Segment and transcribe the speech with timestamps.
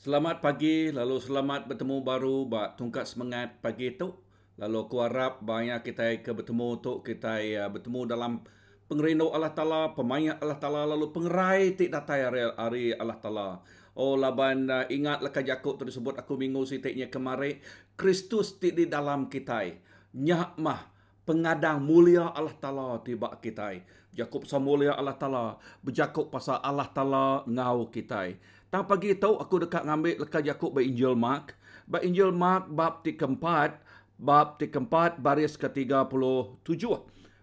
[0.00, 4.16] Selamat pagi, lalu selamat bertemu baru bak tungkat semangat pagi tu.
[4.56, 8.40] Lalu aku harap banyak kita ke bertemu tu kita uh, bertemu dalam
[8.88, 13.48] pengerindu Allah Taala, pemayat Allah Taala lalu pengerai tik datai hari, hari Allah Taala.
[13.92, 17.60] Oh laban uh, ingat lekas jakut tu disebut aku minggu sitiknya kemarin
[17.92, 19.68] Kristus tik di dalam kita.
[20.16, 20.80] Nyak mah
[21.28, 23.76] pengadang mulia Allah Taala tiba kita.
[24.16, 28.32] Jakub mulia Allah Taala, berjakub pasal Allah Taala ngau kita.
[28.70, 31.58] Tang pagi tahu aku dekat ngambil lekat Yakub by Injil Mark.
[31.90, 33.82] By Injil Mark bab ti keempat,
[34.14, 36.86] bab ti keempat baris ke-37.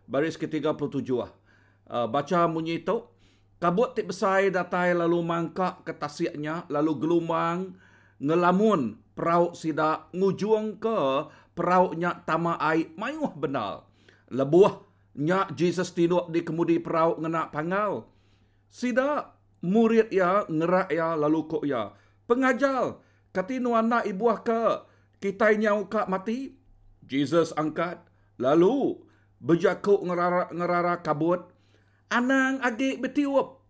[0.07, 1.11] Baris ke-37.
[1.11, 1.27] Uh,
[2.07, 3.03] baca bunyi tu.
[3.59, 7.75] Kabut ti besai datai lalu mangkak ke tasiaknya, lalu gelombang
[8.23, 13.83] ngelamun perauk sida ngujung ke perauknya tama ai mayuh benar.
[14.31, 14.79] Lebuah
[15.19, 18.07] nyak Jesus tinuk di kemudi perauk ngena pangal.
[18.71, 21.93] Sida murid ya ngerak ya lalu kok ya.
[22.27, 22.99] Pengajar
[23.31, 24.85] kati nu anak ibuah ke
[25.23, 26.57] kita nyau ka mati
[27.05, 28.01] Jesus angkat.
[28.37, 29.01] Lalu
[29.41, 31.49] berjakuk ngerara ngerara kabut.
[32.13, 33.63] Anang agi betiup.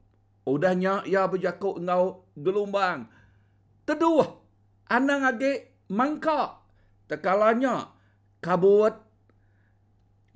[0.47, 3.07] Udahnya ya berjakuk ngau gelombang.
[3.87, 4.43] Teduh
[4.91, 6.63] anang agi mangka.
[7.07, 7.95] Tekalanya
[8.43, 8.95] kabut.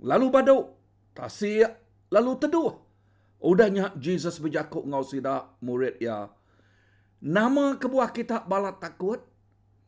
[0.01, 0.81] Lalu baduk
[1.13, 1.69] tasik
[2.11, 2.71] lalu teduh
[3.41, 6.29] Udahnya Jesus berjakuk ngau sida murid ya.
[7.25, 9.25] Nama kebuah kita balat takut.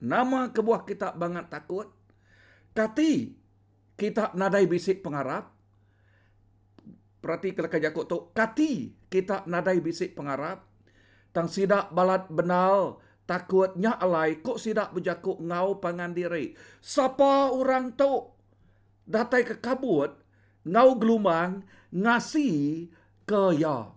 [0.02, 1.94] Nama kebuah kita banget takut.
[2.74, 3.38] Kati
[3.94, 5.54] kita nadai bisik pengarap.
[7.22, 8.18] Perhati kalau jakuk tu.
[8.34, 8.72] Kati
[9.08, 10.66] kita nadai bisik pengarap.
[11.30, 16.58] Tang sidak balat benal takutnya alai kok sidak berjakuk ngau pangan diri.
[16.82, 18.34] Siapa orang tu
[19.06, 20.14] datai ke kabut
[20.68, 22.88] ngau gelumang ngasi
[23.24, 23.92] ke ya.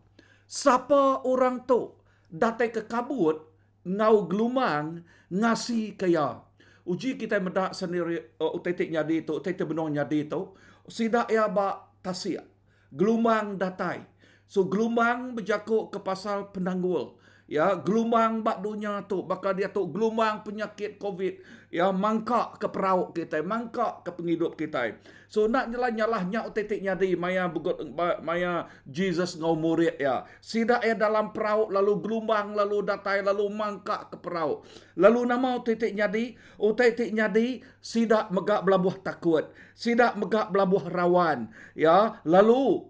[0.47, 1.95] Siapa orang tu
[2.31, 3.43] datang ke kabut
[3.87, 6.43] ngau gelumang ngasi ke ya.
[6.87, 10.55] Uji kita mendak sendiri uh, utetik nyadi tu, utetik benong nyadi tu.
[10.87, 12.47] Sidak ya ba tasia.
[12.95, 14.07] Gelumang datai.
[14.47, 20.43] So gelumang berjakuk ke pasal penanggul ya gelombang bak dunia tu bakal dia tu gelombang
[20.43, 21.39] penyakit covid.
[21.67, 24.97] Ya mangkak ke perauk kita mangkak ke penghidup kita.
[25.27, 27.83] So nak nyalah nyalahnya otetik nyadi maya bugot
[28.23, 30.27] maya Jesus ngau murid ya.
[30.39, 34.63] Sidak ya dalam perauk lalu gelombang lalu datai lalu mangkak ke perauk
[34.95, 42.23] lalu nama otetik nyadi otetik nyadi sidak megak belabuh takut sidak megak belabuh rawan ya.
[42.23, 42.87] Lalu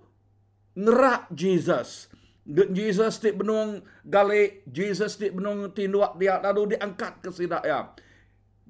[0.77, 2.13] ngerak Jesus
[2.47, 7.91] Jesus ti benung gale Jesus ti benung tinduak dia lalu diangkat ke sidak ya.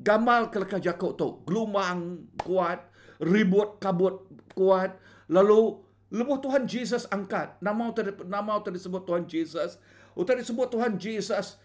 [0.00, 1.44] Gamal ke jakuk tu.
[1.44, 2.80] Gelumang kuat.
[3.20, 4.24] Ribut kabut
[4.56, 4.96] kuat.
[5.28, 5.76] Lalu
[6.08, 7.60] lebuh Tuhan Jesus angkat.
[7.60, 9.76] Nama tadi nama tadi sebut Tuhan Jesus.
[10.16, 11.60] Tadi sebut Tuhan Jesus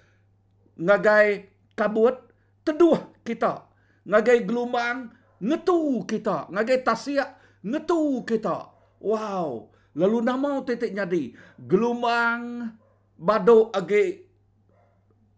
[0.75, 1.47] ngagai
[1.79, 2.19] kabut
[2.67, 3.67] teduh kita.
[4.03, 6.51] Ngagai gelumang ngetu kita.
[6.51, 8.67] Ngagai tasiak ngetu kita.
[8.99, 9.71] Wow.
[9.95, 11.35] Lalu nama titik nyadi.
[11.59, 12.71] Gelumang
[13.19, 14.23] baduk agi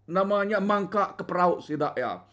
[0.10, 2.24] namanya mangkak ke perauk sidak ya.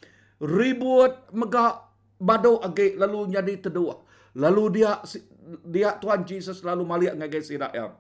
[0.41, 3.97] Ribut megak baduk agi lalu nyadi terdua.
[4.37, 5.01] Lalu dia
[5.67, 7.93] dia Tuhan Jesus lalu maliak ngagai sidak ya.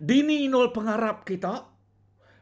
[0.00, 1.66] Dini nol pengharap kita.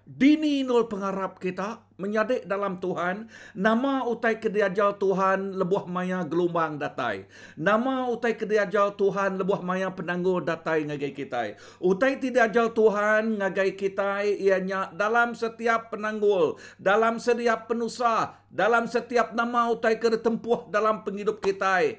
[0.08, 3.26] Dini nol pengharap kita menyadik dalam Tuhan,
[3.58, 7.26] nama utai kediajal Tuhan lebuh maya gelombang datai.
[7.58, 11.58] Nama utai kediajal Tuhan lebuh maya penangguh datai ngagai kita.
[11.82, 19.66] Utai kediajal Tuhan ngagai kita ianya dalam setiap penanggul, dalam setiap penusah, dalam setiap nama
[19.74, 21.98] utai keretempuh dalam penghidup kita.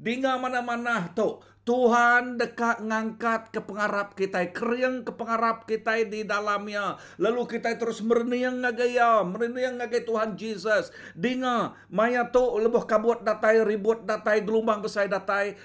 [0.00, 1.44] Dinga mana-mana tu.
[1.60, 6.96] Tuhan dekat ngangkat ke pengarap kita, kering ke pengarap kita di dalamnya.
[7.20, 10.88] Lalu kita terus mereniang ngagaya, mereniang ngagai Tuhan Jesus.
[11.12, 15.60] Dinga, maya tu lebuh kabut datai, ribut datai, gelombang besar datai.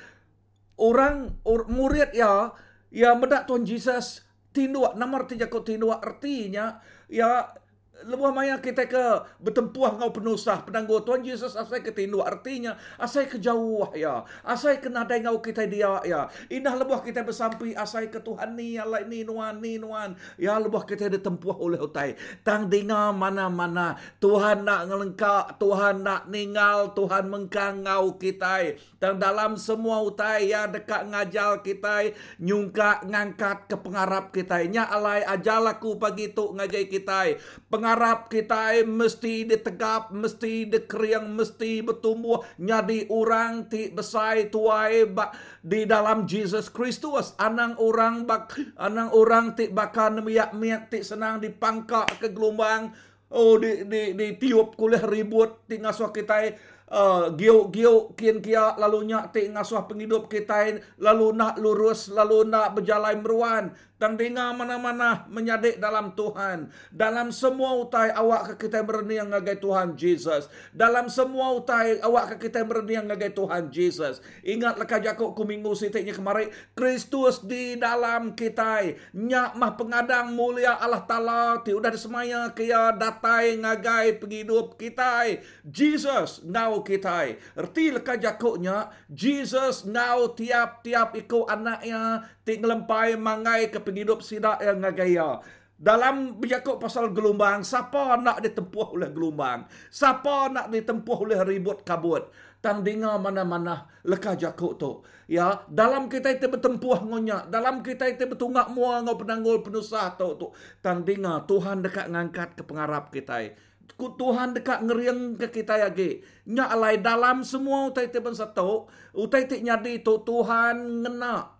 [0.75, 2.51] Orang, or, murid ya,
[2.91, 7.55] ya medak Tuhan Jesus, tinduak, nama artinya kau tinduak, artinya, ya
[8.03, 9.05] Lebuh maya kita ke
[9.39, 10.99] bertempuh ngau penusah penangguh.
[11.07, 14.27] Tuhan Yesus asai ke tindu artinya asai ke jauh ya.
[14.43, 16.27] Asai ke nadai ngau kita dia ya.
[16.51, 20.19] Indah lebuh kita bersampi asai ke Tuhan ni Allah ni nuan ni nuan.
[20.35, 26.91] Ya lebuh kita ditempuh oleh utai tang dinga mana-mana Tuhan nak ngelengkak Tuhan nak ninggal
[26.97, 33.75] Tuhan mengkang ngau kita tang dalam semua utai ya dekat ngajal kita nyungka ngangkat ke
[33.77, 37.37] pengarap kita nya alai ajalaku pagi tu ngajai kita
[37.85, 45.85] pengarap kita mesti ditegap, mesti dikeriang, mesti bertumbuh nyadi orang ti besai tuai bak di
[45.85, 47.37] dalam Jesus Kristus.
[47.37, 52.89] Anang orang bak anang orang ti bakal miak miak ti senang dipangkak ke gelombang
[53.29, 56.57] Oh di di di tiup kuliah ribut tinggal suah kita
[56.93, 62.77] uh, giuk-giuk kian kia lalu nyak ti ngasuh penghidup kita lalu nak lurus lalu nak
[62.77, 66.67] berjalan meruan dan dengar mana-mana menyadik dalam Tuhan.
[66.91, 70.51] Dalam semua utai awak ke kita berniang ngagai Tuhan Jesus.
[70.75, 74.19] Dalam semua utai awak ke kita berniang ngagai Tuhan Jesus.
[74.43, 78.83] Ingat lekas jakuk ku minggu sitiknya kemarin Kristus di dalam kita
[79.15, 86.43] nyak mah pengadang mulia Allah Ta'ala ti udah disemaya kia datai ngagai penghidup kita Jesus
[86.43, 94.21] now kita erti lekas jakuknya Jesus now tiap-tiap ikut anaknya ti ngelempai mangai ke penghidup
[94.21, 95.41] sidak yang ngagaya.
[95.75, 99.67] Dalam bercakap pasal gelombang, siapa nak ditempuh oleh gelombang?
[99.91, 102.31] Siapa nak ditempuh oleh ribut kabut?
[102.63, 105.03] Tang dengar mana-mana lekah jakuk tu.
[105.27, 110.39] Ya, dalam kita itu bertempuh ngonyak, dalam kita itu bertunggak mua ngau penanggul penusah tu
[110.39, 110.47] tu.
[110.79, 113.51] Tang dengar Tuhan dekat ngangkat ke pengarap kita.
[113.99, 116.23] Tuhan dekat ngeriang ke kita lagi.
[116.47, 121.54] Nyak alai dalam semua utai itu satu, utai itu nyadi tu Tuhan ngenak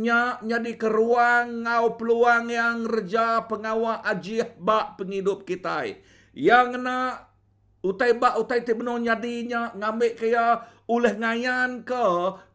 [0.00, 5.84] nya jadi ke ruang ngau peluang yang reja pengawal ajih bak penghidup kita.
[6.32, 7.28] Yang na
[7.84, 12.04] utai bak utai ti benar nyadinya ngambil kaya oleh ngayan ke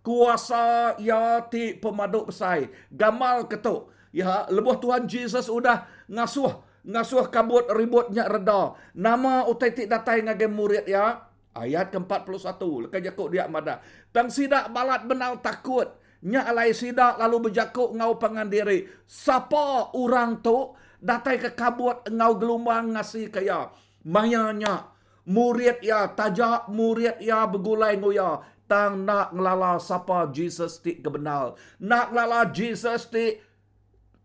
[0.01, 2.73] kuasa ya ti pemaduk besai.
[2.89, 3.93] Gamal ketuk.
[4.13, 8.73] Ya, lebuh Tuhan Jesus udah ngasuh ngasuh kabut ributnya reda.
[8.97, 11.29] Nama utai ti datai ngagai murid ya.
[11.53, 12.89] Ayat ke-41.
[12.89, 13.77] Lekas jakuk dia madah.
[14.09, 16.01] Tang sidak balat benal takut.
[16.23, 18.87] Nya alai sida lalu berjakuk ngau pangan diri.
[19.03, 20.71] Siapa orang tu
[21.03, 23.67] datai ke kabut ngau gelombang ngasi kaya.
[24.07, 24.87] Mayanya
[25.27, 28.39] murid ya tajak murid ya begulai ngoya.
[28.63, 31.59] Tang nak ngelala siapa Jesus ti kebenal.
[31.83, 33.35] Nak ngelala Jesus ti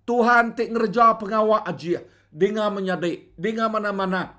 [0.06, 1.98] Tuhan ti ngerja pengawal aji.
[2.30, 3.34] Dengar menyadik.
[3.34, 4.38] Dengar mana-mana.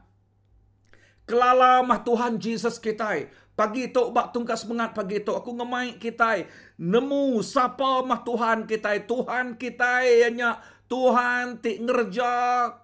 [1.27, 3.27] Kelala mah Tuhan Jesus kita.
[3.59, 6.47] Pagi tu bak tungkas semangat pagi tu aku ngemai kita
[6.79, 12.31] nemu siapa mah Tuhan kita Tuhan kita hanya Tuhan ti ngerja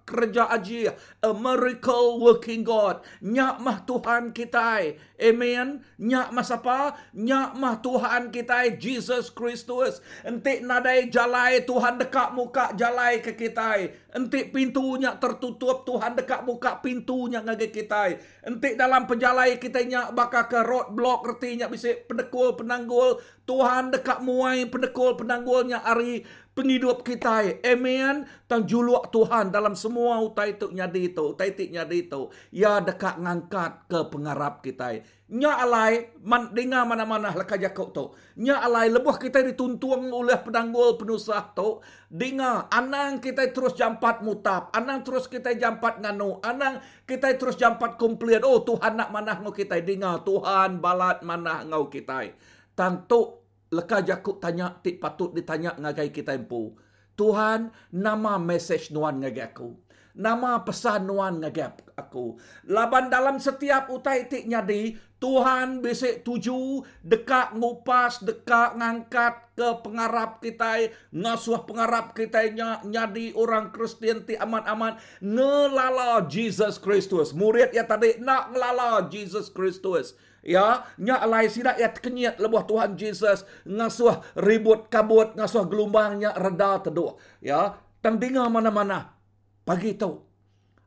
[0.06, 0.94] kerja aji.
[1.26, 3.02] A miracle working God.
[3.26, 5.82] Nyak mah Tuhan kita amen.
[5.98, 6.94] Nyak mah siapa?
[7.18, 10.06] Nyak mah Tuhan kita Jesus Kristus.
[10.22, 16.80] Enti nadai jalai Tuhan dekat muka jalai ke kita enti pintunya tertutup Tuhan dekat muka
[16.80, 18.16] pintunya ngage kita
[18.48, 23.20] enti dalam penjalai kita nyak bakal ke road block retinya bisa pendekul penanggul.
[23.46, 26.26] Tuhan dekat muai pendekul penanggulnya ari
[26.56, 27.62] penghidup kita.
[27.62, 28.26] Amen.
[28.48, 31.36] Tang juluk Tuhan dalam semua utai itu nyadi itu.
[31.36, 32.32] Utai itu nyadi itu.
[32.50, 35.04] Ya dekat ngangkat ke pengarap kita.
[35.26, 38.14] Nya alai man, dengar mana-mana lekah jakuk tu.
[38.40, 41.84] Nya alai lebuh kita dituntung oleh penanggul penusah tu.
[42.08, 44.72] Dengar anang kita terus jampat mutap.
[44.72, 46.40] Anang terus kita jampat nganu.
[46.40, 48.46] Anang kita terus jampat komplit.
[48.48, 49.82] Oh Tuhan nak mana ngau kita.
[49.84, 52.32] Dengar Tuhan balat mana ngau kita.
[52.78, 56.78] Tantuk Lekah Jakub tanya, tik patut ditanya ngagai kita empu.
[57.16, 59.74] Tuhan, nama message nuan ngagai aku.
[60.16, 62.40] Nama pesan nuan ngagai aku.
[62.72, 70.44] Laban dalam setiap utai tik nyadi, Tuhan besek tuju, dekat ngupas, dekat ngangkat ke pengarap
[70.44, 72.52] kita, ngasuh pengarap kita
[72.86, 77.34] nyadi orang Kristian ti aman-aman, ngelala Jesus Kristus.
[77.34, 80.14] Murid ya tadi nak ngelala Jesus Kristus
[80.46, 83.44] ya nya alai sida ya kenyat lebuh Tuhan Jesus.
[83.66, 87.18] Ngasuh ribut kabut ngasuh gelombangnya reda teduh.
[87.42, 89.18] Ya tang dengar mana-mana.
[89.66, 90.22] Pagi tu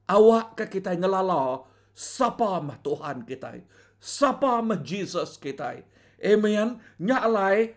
[0.06, 3.58] awak ke kita ngelala siapa mah Tuhan kita
[3.98, 5.82] siapa mah Jesus kita
[6.22, 6.78] amen.
[7.02, 7.74] Nya alai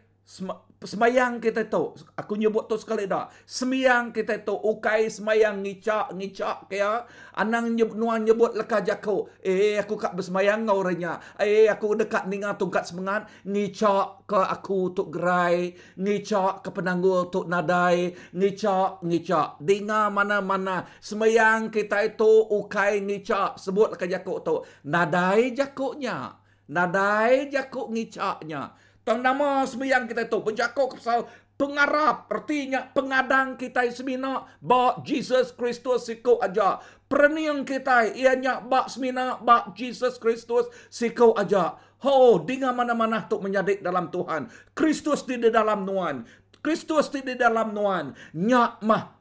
[0.81, 3.29] semayang kita tu aku nyebut tu sekali dah.
[3.45, 7.05] Semayang kita tu ukai semayang ngicak ngicak kaya.
[7.38, 12.57] Anang nyebut nuan nyebut leka jako eh aku kak bersemayang renya eh aku dekat ninga
[12.57, 13.29] tungkat semangat.
[13.45, 15.77] Ngicak ke aku tuk gerai.
[16.01, 18.17] Ngicak ke penanggul tuk nadai.
[18.33, 19.61] Ngicak ngicak.
[19.61, 20.89] Dinga mana-mana.
[20.97, 23.61] Semayang kita itu ukai ngicak.
[23.61, 24.55] Sebut leka jako tu.
[24.89, 28.71] Nadai jakunya nadai jakuk ngicaknya
[29.01, 31.25] Tang nama sembiang kita tu penjakuk pasal
[31.58, 36.81] pengarap artinya pengadang kita semina ba Jesus Kristus siko aja.
[37.05, 41.77] Perniang kita ianya ba semina ba Jesus Kristus siko aja.
[42.01, 44.50] Ho, dengan mana-mana tu menyadik dalam Tuhan.
[44.74, 46.25] Kristus di dalam nuan.
[46.65, 48.17] Kristus di dalam nuan.
[48.34, 49.20] Nyak mah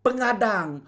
[0.00, 0.80] pengadang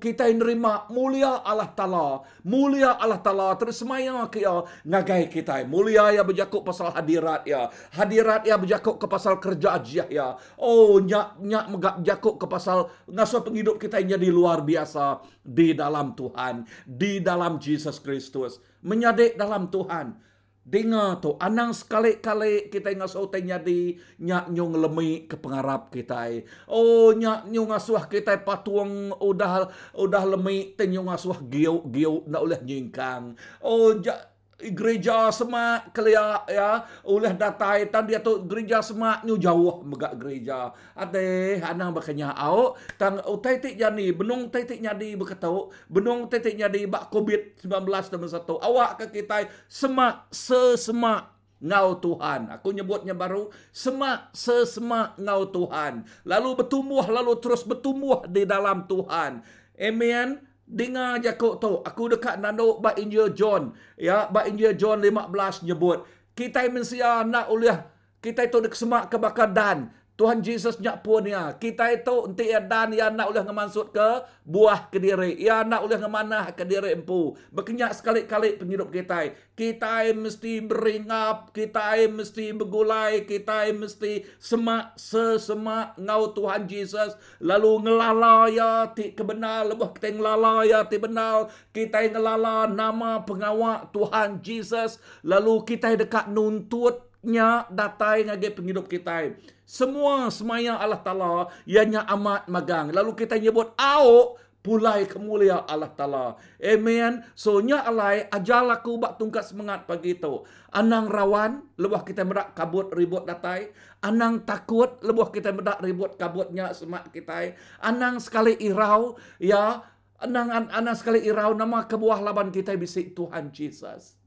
[0.00, 2.24] kita nerima mulia Allah Ta'ala.
[2.44, 5.64] Mulia Allah Ta'ala terus semaya kia ngagai kita.
[5.64, 7.72] Mulia ya berjakuk pasal hadirat ya.
[7.96, 10.28] Hadirat ya berjakuk ke pasal kerja ajiah ya.
[10.60, 15.72] Oh nyak nyak megak jakuk ke pasal ngasuh penghidup kita yang jadi luar biasa di
[15.72, 16.68] dalam Tuhan.
[16.84, 18.60] Di dalam Jesus Kristus.
[18.84, 20.28] Menyadik dalam Tuhan.
[20.68, 26.28] Dengar tu, anang sekali-kali kita ngasuh tanya di nyak nyung lemi ke pengarap kita.
[26.68, 32.60] Oh, nyak nyung ngasuh kita patuang udah udah lemi tenyung ngasuh giu giu nak oleh
[32.60, 33.32] nyingkang.
[33.64, 34.27] Oh, ja,
[34.58, 40.74] gereja semak kelia ya oleh datai tan dia tu gereja semak nyu jauh megak gereja
[40.98, 46.42] ade anang bakanya au tang utai tik jani benung tai tik nyadi bekatau benung tai
[46.42, 52.54] tik nyadi bak covid 19 nombor satu awak ke kita semak sesemak ngau Tuhan.
[52.54, 56.06] Aku nyebutnya baru semak sesemak ngau Tuhan.
[56.22, 59.42] Lalu bertumbuh lalu terus bertumbuh di dalam Tuhan.
[59.78, 60.47] Amen.
[60.68, 61.80] Dengar je kau tu.
[61.80, 63.72] Aku dekat nando ba Injil John.
[63.96, 66.04] Ya, ba Injil John 15 nyebut.
[66.36, 67.88] Kita mensia nak uliah.
[68.20, 69.88] Kita itu dek semak ke bakar dan.
[70.18, 71.30] Tuhan Yesus nyak pun.
[71.62, 75.38] Kita itu enti ya dan ya nak ulah ngemansut ke buah ke diri.
[75.38, 77.38] Ya nak ulah ngemanah ke diri empu.
[77.54, 79.30] Berkenyak sekali-kali penghidup kita.
[79.54, 81.54] Kita mesti beringap.
[81.54, 83.30] Kita mesti bergulai.
[83.30, 87.14] Kita mesti semak sesemak ngau Tuhan Yesus.
[87.38, 89.70] Lalu ngelala ya ti kebenar.
[89.70, 91.46] Lebuh kita ngelala ya ti benar.
[91.70, 94.98] Kita ngelala nama pengawak Tuhan Yesus.
[95.22, 99.34] Lalu kita dekat nuntut nya datai ngage penghidup kita.
[99.68, 102.88] Semua semaya Allah Ta'ala ianya amat magang.
[102.94, 106.26] Lalu kita nyebut au pulai kemulia Allah Ta'ala.
[106.62, 107.26] Amen.
[107.36, 110.46] So nya alai ajar aku bak tungkat semangat pagi itu.
[110.72, 113.74] Anang rawan, lebuh kita merak kabut ribut datai.
[114.00, 117.58] Anang takut, lebuh kita merak ribut kabutnya semak kita.
[117.82, 119.82] Anang sekali irau, ya.
[120.18, 124.18] Anang, anang sekali irau nama kebuah laban kita bisik Tuhan Jesus.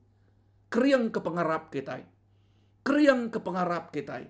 [0.71, 1.99] Kriang ke pengarap kita
[2.81, 4.25] kriang ke pengarap kita.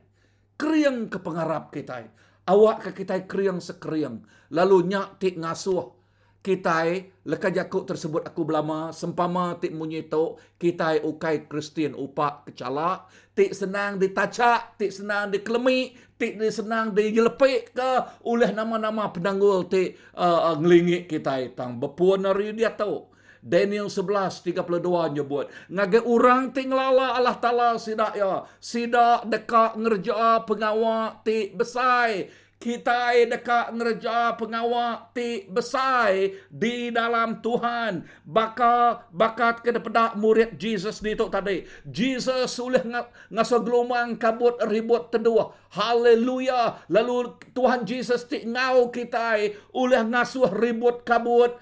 [0.55, 2.08] Kriang ke pengarap kita.
[2.48, 4.22] Awak ke kita kriang sekriang.
[4.51, 5.98] Lalu nyak tik ngasuh.
[6.41, 6.89] Kita
[7.22, 8.89] leka jakuk tersebut aku belama.
[8.89, 10.41] Sempama tik munyito.
[10.58, 13.05] Kita ukai Kristian upak kecala.
[13.38, 14.77] Tik senang ditacak.
[14.81, 15.93] Tik senang dikelemi.
[16.17, 17.91] Tik senang dijelepik ke.
[18.25, 21.46] Oleh nama-nama penanggul tik uh, uh, ngelingik kita.
[21.53, 23.11] Tang bepuan dari dia tahu.
[23.42, 31.50] Daniel 11:32 nyebut, ngage orang tinglala Allah Taala sidak ya, sidak dekat ngerja pengawak ti
[31.50, 32.30] besai.
[32.62, 38.06] Kita dekat ngerja pengawak ti besai di dalam Tuhan.
[38.22, 41.66] Baka bakat ke depan murid Jesus di tu tadi.
[41.90, 42.86] Jesus sudah
[43.34, 45.58] ngasa gelumang kabut ribut tedua.
[45.74, 46.86] Haleluya.
[46.94, 49.42] Lalu Tuhan Jesus ti ngau kita
[49.74, 51.58] oleh ngasuh ribut kabut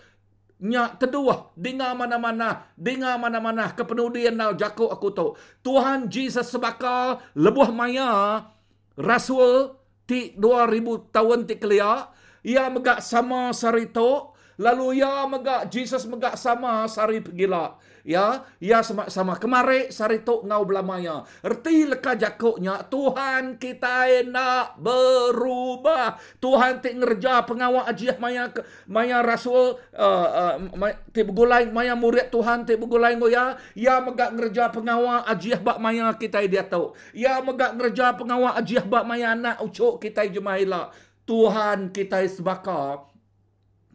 [0.59, 5.27] Nya kedua, dengar mana-mana, dengar mana-mana kepenudian nal jaku aku tu.
[5.63, 8.43] Tuhan Jesus sebakal lebuh maya
[8.99, 12.11] rasul ti 2000 tahun ti kelia,
[12.43, 17.79] ia megak sama sarito, lalu ia megak Jesus megak sama sari gila.
[18.03, 19.35] Ya ya sama sama.
[19.39, 21.23] Kemare sarito ngau belamaya.
[21.43, 26.19] Erti leka jakoknya Tuhan kita nak berubah.
[26.43, 28.51] Tuhan ti ngerja pengawal ajiah maya
[28.87, 34.03] maya rasul uh, uh, ti begulai maya murid Tuhan ti begulai ngoya ya.
[34.03, 39.05] Megak ngerja pengawal ajiah bak maya kita dia tahu ya megak ngerja pengawal ajiah bak
[39.05, 40.91] maya nak ucuk kita jemaila.
[41.29, 43.05] Tuhan kita sebaka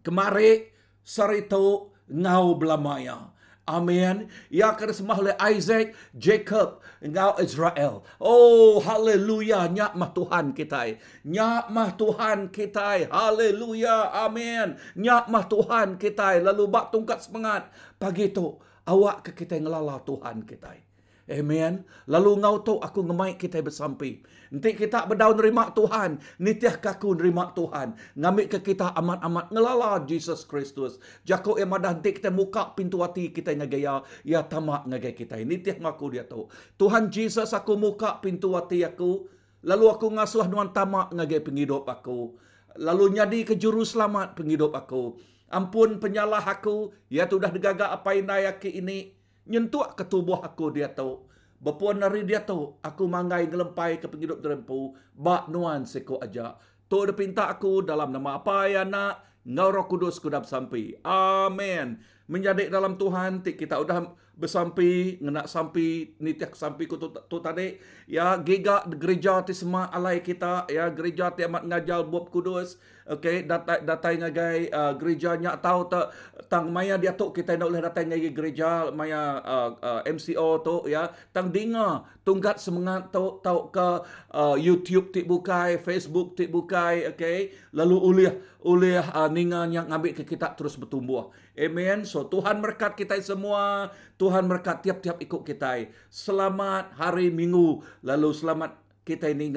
[0.05, 3.35] kemare sarito ngau belamaya.
[3.65, 4.29] Amen.
[4.53, 8.05] Ya keresmah oleh Isaac, Jacob, engkau Israel.
[8.21, 9.73] Oh, haleluya.
[9.73, 11.01] Nyak mah Tuhan kita.
[11.25, 13.09] Nyak mah Tuhan kita.
[13.09, 14.13] Haleluya.
[14.29, 14.77] Amen.
[15.01, 16.45] Nyak mah Tuhan kita.
[16.45, 17.73] Lalu bak tungkat semangat.
[17.97, 20.77] Pagi itu, awak ke kita ngelala Tuhan kita.
[21.25, 21.89] Amen.
[22.05, 24.21] Lalu ngau tu aku ngemai kita bersampi.
[24.53, 26.21] Nanti kita berdaun nerima Tuhan.
[26.37, 27.97] Nitiah kaku nerima Tuhan.
[28.13, 31.01] Ngambil ke kita amat-amat ngelala Jesus Kristus.
[31.25, 34.05] Jako yang madah nanti kita muka pintu hati kita ngagaya.
[34.21, 35.41] Ya tamak ngagaya kita.
[35.41, 36.45] Nitiah ngaku dia tu.
[36.77, 39.25] Tuhan Jesus aku muka pintu hati aku.
[39.65, 42.37] Lalu aku ngasuh nuan tamak ngagaya penghidup aku.
[42.77, 45.17] Lalu nyadi ke juru selamat penghidup aku.
[45.49, 46.93] Ampun penyalah aku.
[47.09, 48.29] Ya tu dah digagak apa yang
[48.61, 51.25] ini nyentuh ke tubuh aku dia tahu.
[51.65, 56.61] Berpuan dari dia tahu, aku manggai gelempai ke penghidup terempu, bak nuan seko aja.
[56.93, 61.01] Tu dia pinta aku dalam nama apa ya nak, ngau roh kudus kudap sampai.
[61.09, 62.05] Amin.
[62.25, 67.39] menjadi dalam Tuhan ti kita udah bersampi ngena sampi ni tiak sampi ku tu, tu
[67.39, 67.79] tadi
[68.11, 73.45] ya giga gereja ti semua alai kita ya gereja ti amat ngajal buat kudus okey
[73.45, 76.15] datai datai ngagai uh, gereja nya tahu tak
[76.49, 80.77] tang maya dia tu kita nak boleh datai ngagai gereja maya uh, uh, MCO tu
[80.89, 83.89] ya tang dinga tunggat semangat tu tahu ke
[84.33, 88.35] uh, YouTube ti bukai Facebook ti bukai okey lalu uliah
[88.65, 93.93] uliah uh, ninga yang ambil ke kita terus bertumbuh amen so Tuhan berkat kita semua
[94.15, 95.91] Tuhan berkat tiap-tiap ikut kita.
[96.07, 97.83] Selamat hari Minggu.
[98.07, 99.51] Lalu selamat kita ini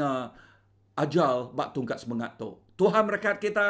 [0.98, 2.58] ajal bak tungkat semangat tu.
[2.78, 3.66] Tuhan berkat kita.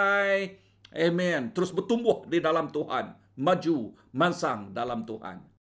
[0.92, 1.56] Amen.
[1.56, 3.16] Terus bertumbuh di dalam Tuhan.
[3.40, 5.57] Maju, mansang dalam Tuhan.